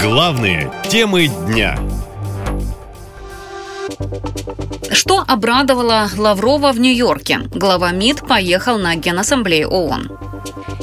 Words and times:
Главные 0.00 0.70
темы 0.88 1.26
дня. 1.26 1.76
Что 4.92 5.24
обрадовало 5.26 6.08
Лаврова 6.16 6.72
в 6.72 6.78
Нью-Йорке? 6.78 7.40
Глава 7.52 7.90
МИД 7.90 8.26
поехал 8.26 8.78
на 8.78 8.94
Генассамблею 8.94 9.68
ООН. 9.68 10.10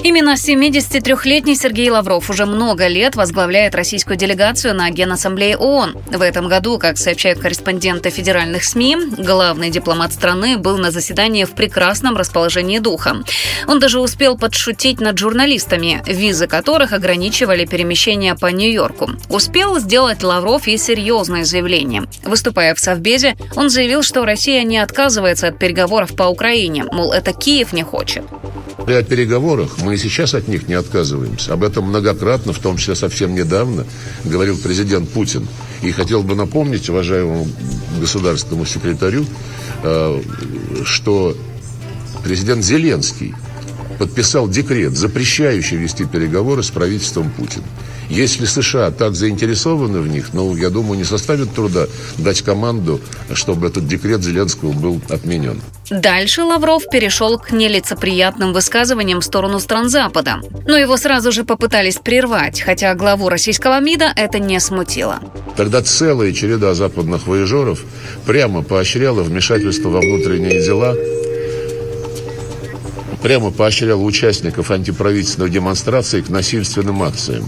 Именно 0.04 0.34
73-летний 0.34 1.56
Сергей 1.56 1.90
Лавров 1.90 2.30
уже 2.30 2.46
много 2.46 2.88
лет 2.88 3.16
возглавляет 3.16 3.76
российскую 3.76 4.18
делегацию 4.18 4.76
на 4.76 4.90
Генассамблее 4.90 5.58
ООН. 5.58 5.98
В 6.08 6.22
этом 6.22 6.48
году, 6.48 6.78
как 6.78 6.98
сообщают 6.98 7.40
корреспонденты 7.40 8.10
федеральных 8.10 8.64
СМИ, 8.64 8.98
главный 9.18 9.70
дипломат 9.70 10.14
страны 10.14 10.58
был 10.58 10.78
на 10.78 10.92
заседании 10.92 11.46
в 11.46 11.52
прекрасном 11.52 12.18
расположении 12.18 12.80
духа. 12.80 13.24
Он 13.68 13.80
даже 13.80 14.00
успел 14.00 14.38
подшутить 14.38 15.00
над 15.00 15.18
журналистами, 15.18 16.04
визы 16.06 16.48
которых 16.48 16.94
ограничивали 16.94 17.66
перемещение 17.66 18.36
по 18.36 18.48
Нью-Йорку. 18.48 19.12
Успел 19.30 19.80
сделать 19.80 20.24
Лавров 20.24 20.68
и 20.68 20.78
серьезное 20.78 21.46
заявление. 21.46 22.04
Выступая 22.24 22.76
в 22.76 22.80
Совбезе, 22.80 23.36
он 23.56 23.70
заявил, 23.70 24.04
что 24.04 24.26
Россия 24.26 24.64
не 24.64 24.78
отказывается 24.78 25.48
от 25.48 25.58
переговоров 25.58 26.16
по 26.16 26.24
Украине, 26.24 26.86
мол, 26.92 27.12
это 27.14 27.34
Киев 27.34 27.74
не 27.74 27.84
хочет. 27.84 28.24
При 28.86 29.02
переговорах 29.04 29.80
мы 29.80 29.96
и 29.96 29.98
сейчас 29.98 30.36
от 30.36 30.48
них 30.48 30.68
не 30.68 30.76
отказываемся. 30.76 31.54
Об 31.54 31.64
этом 31.64 31.86
многократно, 31.86 32.54
в 32.54 32.60
том 32.60 32.78
числе 32.78 32.96
совсем 32.96 33.34
недавно, 33.34 33.86
говорил 34.24 34.58
президент 34.58 35.10
Путин. 35.10 35.48
И 35.82 35.92
хотел 35.92 36.22
бы 36.22 36.36
напомнить 36.36 36.88
уважаемому 36.90 37.48
государственному 38.00 38.66
секретарю, 38.66 39.26
э, 39.84 40.22
что 40.84 41.36
президент 42.24 42.64
Зеленский 42.64 43.34
подписал 43.98 44.48
декрет, 44.48 44.96
запрещающий 44.98 45.78
вести 45.78 46.06
переговоры 46.06 46.64
с 46.64 46.70
правительством 46.70 47.30
Путина. 47.30 47.66
Если 48.10 48.46
США 48.46 48.92
так 48.92 49.16
заинтересованы 49.16 50.00
в 50.00 50.08
них, 50.08 50.34
ну, 50.34 50.56
я 50.56 50.70
думаю, 50.70 50.98
не 50.98 51.04
составит 51.04 51.54
труда 51.54 51.88
дать 52.18 52.42
команду, 52.42 53.02
чтобы 53.34 53.68
этот 53.68 53.88
декрет 53.88 54.22
Зеленского 54.24 54.74
был 54.74 55.02
отменен. 55.10 55.60
Дальше 55.90 56.44
Лавров 56.44 56.84
перешел 56.92 57.40
к 57.40 57.52
нелицеприятным 57.52 58.54
высказываниям 58.54 59.22
в 59.22 59.26
сторону 59.26 59.60
стран 59.60 59.90
Запада. 59.90 60.40
Но 60.68 60.78
его 60.78 60.98
сразу 60.98 61.32
же 61.32 61.44
попытались 61.44 61.98
прервать, 61.98 62.62
хотя 62.62 62.94
главу 62.96 63.30
российского 63.30 63.80
МИДа 63.80 64.12
это 64.16 64.40
не 64.40 64.60
смутило. 64.60 65.20
Тогда 65.56 65.82
целая 65.82 66.32
череда 66.32 66.74
западных 66.74 67.28
воежеров 67.28 67.84
прямо 68.26 68.62
поощряла 68.62 69.24
вмешательство 69.24 69.90
во 69.90 70.00
внутренние 70.00 70.64
дела 70.64 70.96
прямо 73.16 73.52
поощряла 73.52 74.02
участников 74.02 74.72
антиправительственных 74.72 75.52
демонстраций 75.52 76.22
к 76.22 76.30
насильственным 76.30 77.04
акциям 77.04 77.48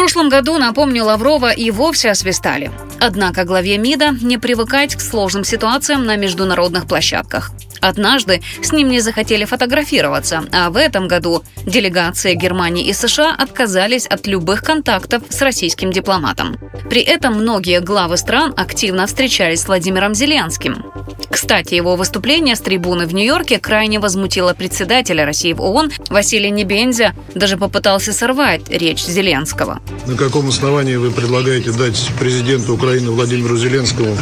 прошлом 0.00 0.30
году, 0.30 0.56
напомню, 0.56 1.04
Лаврова 1.04 1.50
и 1.50 1.70
вовсе 1.70 2.10
освистали. 2.10 2.72
Однако 3.00 3.44
главе 3.44 3.76
МИДа 3.76 4.12
не 4.22 4.38
привыкать 4.38 4.96
к 4.96 5.00
сложным 5.00 5.44
ситуациям 5.44 6.06
на 6.06 6.16
международных 6.16 6.86
площадках. 6.86 7.50
Однажды 7.80 8.40
с 8.62 8.72
ним 8.72 8.88
не 8.88 9.00
захотели 9.00 9.44
фотографироваться, 9.44 10.42
а 10.52 10.70
в 10.70 10.76
этом 10.76 11.06
году 11.06 11.44
делегации 11.66 12.34
Германии 12.34 12.88
и 12.88 12.94
США 12.94 13.34
отказались 13.38 14.06
от 14.06 14.26
любых 14.26 14.62
контактов 14.62 15.22
с 15.28 15.42
российским 15.42 15.92
дипломатом. 15.92 16.56
При 16.88 17.02
этом 17.02 17.34
многие 17.34 17.80
главы 17.80 18.16
стран 18.16 18.54
активно 18.56 19.06
встречались 19.06 19.60
с 19.60 19.68
Владимиром 19.68 20.14
Зеленским. 20.14 20.82
Кстати, 21.30 21.74
его 21.74 21.96
выступление 21.96 22.56
с 22.56 22.60
трибуны 22.60 23.06
в 23.06 23.14
Нью-Йорке 23.14 23.58
крайне 23.58 24.00
возмутило 24.00 24.52
председателя 24.52 25.24
России 25.24 25.52
в 25.52 25.62
ООН 25.62 25.92
Василия 26.08 26.50
Небензя, 26.50 27.14
даже 27.34 27.56
попытался 27.56 28.12
сорвать 28.12 28.68
речь 28.68 29.04
Зеленского. 29.04 29.80
На 30.06 30.16
каком 30.16 30.48
основании 30.48 30.96
вы 30.96 31.10
предлагаете 31.10 31.70
дать 31.72 32.10
президенту 32.18 32.74
Украины 32.74 33.10
Владимиру 33.12 33.56
Зеленскому 33.56 34.16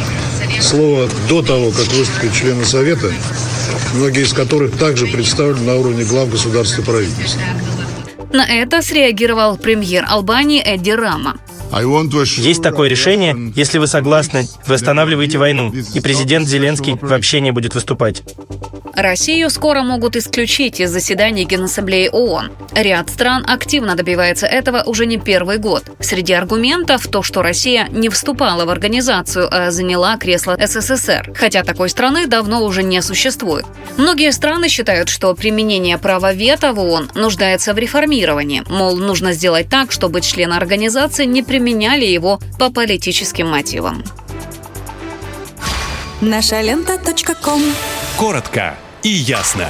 слово 0.61 1.09
до 1.27 1.41
того, 1.41 1.71
как 1.71 1.87
выступит 1.87 2.33
члены 2.33 2.63
Совета, 2.63 3.11
многие 3.95 4.23
из 4.23 4.33
которых 4.33 4.77
также 4.77 5.07
представлены 5.07 5.65
на 5.65 5.75
уровне 5.75 6.03
глав 6.03 6.29
государства 6.29 6.81
и 6.81 6.85
правительства? 6.85 7.41
На 8.31 8.45
это 8.45 8.83
среагировал 8.83 9.57
премьер 9.57 10.05
Албании 10.07 10.61
Эдди 10.61 10.91
Рама. 10.91 11.37
Есть 12.41 12.63
такое 12.63 12.89
решение, 12.89 13.35
если 13.55 13.77
вы 13.77 13.87
согласны, 13.87 14.47
вы 14.67 14.75
останавливаете 14.75 15.37
войну, 15.37 15.71
и 15.71 15.99
президент 15.99 16.47
Зеленский 16.47 16.97
вообще 17.01 17.41
не 17.41 17.51
будет 17.51 17.75
выступать. 17.75 18.23
Россию 19.01 19.49
скоро 19.49 19.81
могут 19.81 20.15
исключить 20.15 20.79
из 20.79 20.91
заседаний 20.91 21.45
Генассамблеи 21.45 22.09
ООН. 22.09 22.51
Ряд 22.75 23.09
стран 23.09 23.45
активно 23.47 23.95
добивается 23.95 24.45
этого 24.45 24.83
уже 24.85 25.05
не 25.05 25.17
первый 25.17 25.57
год. 25.57 25.85
Среди 25.99 26.33
аргументов 26.33 27.07
то, 27.07 27.23
что 27.23 27.41
Россия 27.41 27.87
не 27.89 28.09
вступала 28.09 28.65
в 28.65 28.69
организацию, 28.69 29.47
а 29.51 29.71
заняла 29.71 30.17
кресло 30.17 30.57
СССР, 30.59 31.33
хотя 31.35 31.63
такой 31.63 31.89
страны 31.89 32.27
давно 32.27 32.63
уже 32.63 32.83
не 32.83 33.01
существует. 33.01 33.65
Многие 33.97 34.31
страны 34.31 34.67
считают, 34.67 35.09
что 35.09 35.33
применение 35.33 35.97
права 35.97 36.33
вето 36.33 36.73
в 36.73 36.79
ООН 36.79 37.11
нуждается 37.15 37.73
в 37.73 37.77
реформировании, 37.77 38.63
мол, 38.67 38.97
нужно 38.97 39.33
сделать 39.33 39.69
так, 39.69 39.91
чтобы 39.91 40.21
члены 40.21 40.53
организации 40.53 41.25
не 41.25 41.43
применяли 41.43 42.05
его 42.05 42.39
по 42.59 42.69
политическим 42.69 43.47
мотивам. 43.49 44.03
Наша 46.21 46.59
лента. 46.61 46.99
Коротко 48.17 48.75
и 49.03 49.09
ясно. 49.09 49.67